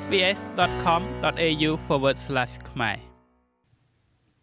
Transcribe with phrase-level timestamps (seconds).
[0.00, 1.70] sbs.com.au/
[2.70, 2.96] ខ្មែរ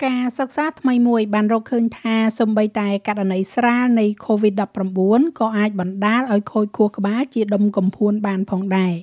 [0.05, 8.93] ការសិក្សាថ្មីមួយបានរកឃើញថាសម្បីតែករណីស្រាលនៃ COVID-19 ក៏អាចបណ្ដាលឲ្យខូចខួរក្បាលជាដុំកំភួនបានផងដែរ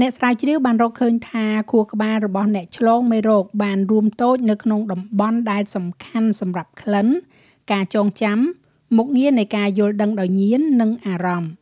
[0.00, 7.06] អ្នកស្រាវជ្រាវបានរកឃើញថាខួរក្បាលរបស់អ្នកឆ្លងមេរោគបានរួមតូចនៅក្នុងតំបន់ដែលសំខាន់សម្រាប់ក្លិន
[7.72, 8.38] ការចងចាំ
[8.96, 11.52] មុខងារនៃការយល់ដឹងដោយញៀននិងអារម្មណ៍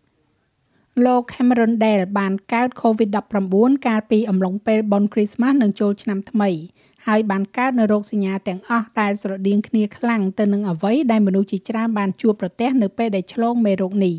[1.02, 6.50] លោក Cameron Dale បានកើត COVID-19 កាលពីអំឡុងពេលបុណ្យគ្រីស្មាស់និងចូលឆ្នាំថ្មី
[7.06, 14.14] ហើយបានកើតនៅរោគសញ្ញាទាំងអស់ដែលស្រដៀងគ្នាខ្លាំងទៅនឹងអ្វីដែលមនុស្សជាច្រើនបានជួបប្រទះនៅពេលដែលឆ្លងមេរោគនេះ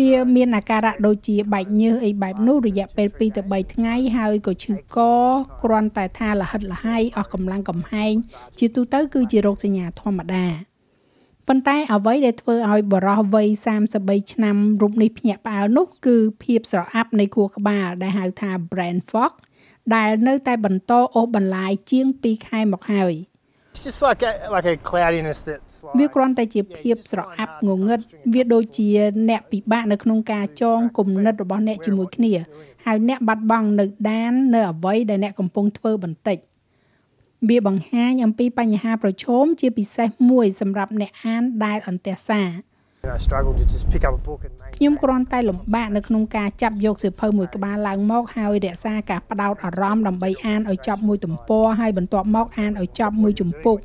[0.00, 4.98] វាមានអាការៈដូចជាបែកញើសអីបែបនោះរយៈពេល2ទៅ3ថ្ងៃហើយក៏ឈឺក
[5.62, 8.14] គ្រាន់តែថាលហិតលហើយអស់កម្លាំងកំហែង
[8.58, 10.46] ជាទូទៅគឺជារោគសញ្ញាធម្មតា
[11.48, 13.48] ប៉ុន្តែអ្វីដែលធ្វើឲ្យបរោះវ័យ
[13.90, 19.32] 33ឆ្នាំរូបនេះភ្ញាក់ផ្អើលនោះគឺភាពស្រអាប់នៃខួរក្បាលដែលហៅថា brain fog
[19.94, 23.14] ដែលនៅតែបន្តអូសបន្លាយជាង2ខែមកហើយ
[23.74, 28.00] It's just like a, like a cloudiness that's like វាគ្រាន់តែជាភាពស្រអាប់ងងឹត
[28.34, 28.88] វាដូចជា
[29.28, 32.32] អ្នកពិបាកនៅក្នុងការចងគំនិតរបស់អ្នកជាមួយគ្នា
[32.86, 36.38] ហើយអ្នកបាត់បង់នៅដាននៅអ្វីដែលអ្នកកំពុងធ្វើបន្តិច
[37.48, 42.50] វាបង្ហាញអំពីបញ្ហាប្រឈមជាពិសេសមួយសម្រាប់អ្នកអានដែលអន្ទះសារ
[43.02, 53.78] you know, struggle to just pick up a book and make ខ្ញុំគ្រាន់តែលំបាកនៅក្នុងការចាប់យកសៀវភៅមួយក្បាលឡើងមកហើយរក្សាការផ្ដោតអារម្មណ៍ដើម្បីអានឲ្យចប់មួយទំព័រហើយបន្ទាប់មកអានឲ្យចប់មួយជំពូក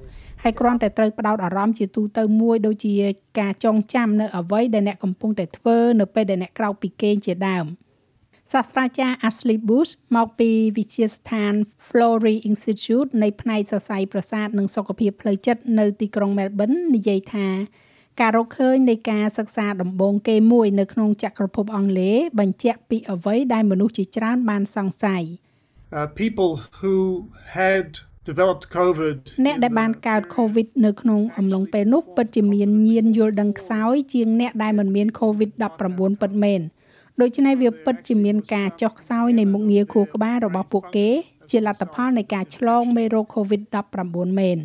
[0.43, 2.93] ហើយគ្រាន់តែត្រូវផ្ដោតអារម្មណ៍ជាទូទៅមួយដូចជា
[3.39, 7.65] ការចងចាំនៅអ្វីដែលអ្នកកំពុងតែធ្វើនៅពេលដែលអ្នកក្រោកពីគេងជាដើម
[8.51, 11.53] សាស្ត្រាចារ្យ Ashley Bush មកពីវិទ្យាស្ថាន
[11.87, 17.47] Florey Institute នៃផ្នែកសរសៃប្រសាទនិងសុខភាពផ្លូវចិត្តនៅទីក្រុង Melbourne និយាយថា
[18.21, 25.23] ការរកឃើញនៃការសិក្សាដំបូងគេមួយនៅក្នុងចក្រភពអង់គ្លេសបញ្ជាក់ពីអ្វីដែលមនុស្សជាច្រើនបានសង្ស័យ
[25.97, 26.95] uh, people who
[27.57, 27.87] had
[28.29, 36.61] developed COVID អ្នកដែលបានកើត COVID នៅក្នុងអំឡុងពេលនោះពិតជាមានញៀនយល់ដឹងខ្សោយជាងអ្នកដែលមិនមាន COVID-19 ពិតមែន
[37.19, 41.09] ដូច្នេះវាពិតជាមានការចុះខ្សោយនៃមុខងារខួរក្បាលរបស់ពួកគេ
[41.49, 44.59] ជាលទ្ធផលនៃការឆ្លងមេរោគ COVID-19 មែន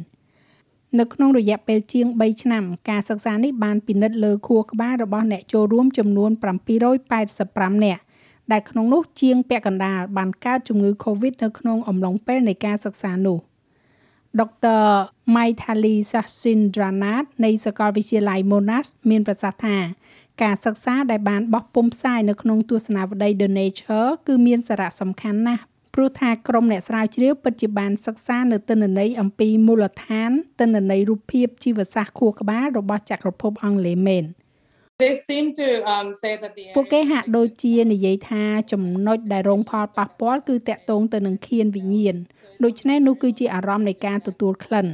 [0.99, 6.31] នៅក្នុងរយៈពេលជាង3ឆ្នាំការសិក្សានេះបានពិនិត្យលើខួរក្បាលរបស់អ្នកចូលរួមចំនួន
[7.09, 8.03] 785នាក់
[8.53, 13.39] ដែលក្នុងនោះជាងពាក់កណ្ដាលបានកើតជំងឺ Covid នៅក្នុងអំឡុងពេលនៃការសិក្សានោះ
[14.41, 14.87] ដុកទ័រ
[15.35, 19.77] Maithali Sasindranat នៃសាកលវិទ្យាល័យ Monash មានប្រសាសន៍ថា
[20.43, 25.63] ការសិក្សាដែលបានបោះពុម្ពផ្សាយនៅក្នុងទស្សនាវដ្តី The Nature គឺមានសារៈសំខាន់ណាស់
[25.95, 30.31] ព្រោះថាក្រុមអ្នកស្រាវជ្រាវពិតជាបានសិក្សានៅទិន្នន័យអំពីមូលដ្ឋាន
[30.61, 34.27] ទិន្នន័យរូបភាពជីវសាស្ត្រខួរក្បាលរបស់ចក្រភពអង់គ្លេសមែន
[35.03, 42.17] They seem to um, say that the ពួកគេហាក់ដូចជានិយាយថាចំណុចដែលរងផលប៉ះពាល់គឺតកតងទៅនឹងខៀនវិញ្ញាណ
[42.65, 44.87] ដូច្នេះនោះគឺជាអារម្មណ៍នៃការទទួលក្លិន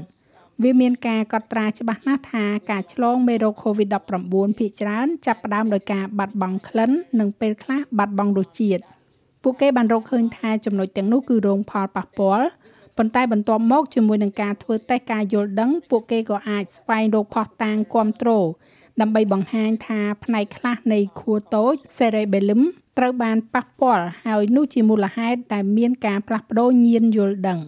[0.63, 6.91] វាមានការកត់ត្រាច្បាស់ណាស់ថាការឆ្លងមេរោគ COVID-19 ភាគច្រើនចាប់ផ្ដើមដោយការបាត់បង់ក្លិន
[7.21, 8.83] និងពេលខ្លះបាត់បង់រសជាតិ
[9.43, 12.47] ពួកគេបានរកឃើញថាចំណុចទាំងនោះគឺរងផលប៉ះពាល់
[12.97, 18.47] ប៉ុន្តែបន្ទាប់មកជាមួយនឹងការធ្វើតេស្តការយល់ដឹង ពួកគេក៏អាចស្វែងរកផុសតាងគ្រប់គ្រង
[19.01, 22.63] ដើម្បីបង្ហាញថាផ្នែកខ្លះនៃខួរតូច cerebellum
[22.99, 27.61] ត្រូវបានប៉ះពាល់ហើយនោះជាមូលហេតុដែលមានការផ្លាស់ប្ដូរញៀនយល់ដឹង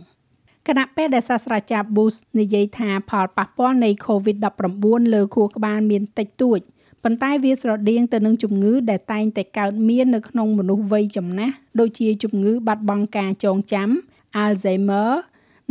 [0.68, 6.60] គណៈពេលដែលសាស្ត្រាចារ្យ Bush និយាយថាផលប៉ះពាល់នៃ COVID-19 លើខួរក្បាលមានតិចតួច
[7.02, 13.88] ប៉ុន្តែវាស្រដៀងទៅនឹងជំងឺដែលតែងតែកើតមាននៅក្នុងមនុស្សវ័យចំណាស់ដូចជាជំងឺបាត់បង់ការចងចាំ
[14.44, 15.10] Alzheimer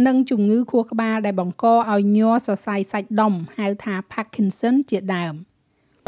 [0.08, 5.34] និងជំងឺខួរក្បាលដែលបង្កឲ្យញ័រសរសៃសាច់ដុំហៅថា Parkinson ជាដើម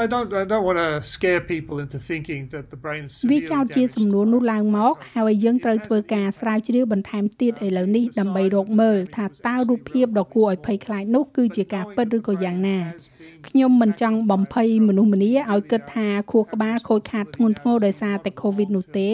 [0.04, 3.40] I don't I don't want to scare people into thinking that the brain is វា
[3.40, 3.96] severely ចោទជា damaged.
[3.98, 12.80] សំណួរនោះឡើងមក ហើយយើងត្រូវធ្វើការស្រាវជ្រាវបន្ថែមទៀតឥឡូវនេះដើម្បីរកមើលថាតើរូបភាពដ៏គួរឲ្យភ័យខ្លាចនោះគឺជាការពិតឬក៏យ៉ាងណា
[13.48, 19.10] ខ្ញុំមិនចង់បំភ័យមនុស្សម្នាឲ្យគិតថាខួរក្បាលខូចខាតធ្ងន់ធ្ងរដោយសារតែ COVID នោះទេ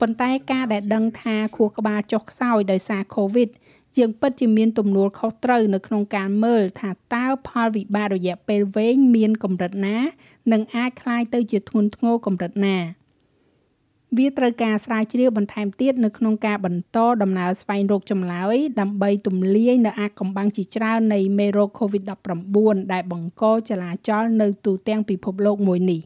[0.00, 3.48] ប៉ុន្តែការដែលដឹងថាខួរក្បាលចុះខ្សោយដោយសារ COVID
[3.97, 9.97] យើងពិតជាមានទំនួលខុសត្រូវនៅក្នុងការមើលថាតើផលវិបាករយៈពេលវែងមានកម្រិតណា
[10.51, 12.77] និងអាចคล้ายទៅជាធ្ងន់ធ្ងរកម្រិតណា
[14.17, 26.01] វាត្រូវការស្រាវជ្រាវបន្ថែមទៀតនៅក្នុងការបន្តដំណើរស្វែងរកចម្លើយដើម្បីទម្លាយនៅអាថ៌កំបាំងជាច្រើននៃមេរោគ COVID-19 ដែលបង្កចលាចលនៅទូទាំងពិភពលោកមួយនេះ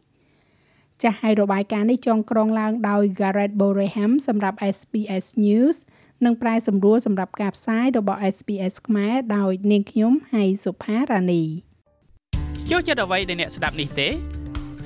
[1.02, 5.78] ចាស់ហើយរបាយការណ៍នេះចងក្រងឡើងដោយ Garrett Boreham សម្រាប់ SBS News
[6.25, 11.43] និងប្រែសម្រួលសម្រាប់ការផ្សាយរបស់ SBS ខ្មែរដោយនាងខ្ញុំហៃសុផារ៉ានី
[12.71, 14.09] ចូលចិត្តអ្វីដែលអ្នកស្ដាប់នេះទេ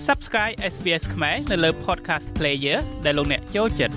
[0.07, 3.95] Subscribe SBS ខ្មែរនៅលើ Podcast Player ដែលលោកអ្នកចូលចិត្ត